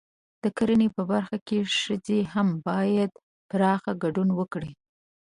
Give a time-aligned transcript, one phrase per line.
[0.43, 3.11] د کرنې په برخه کې ښځې هم باید
[3.49, 4.71] پراخ ګډون وکړي.